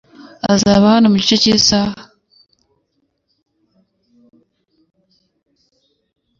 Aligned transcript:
Azaba 0.53 0.85
hano 0.93 1.05
mu 1.13 1.17
gice 1.21 1.35
cy'isaha. 1.41 1.95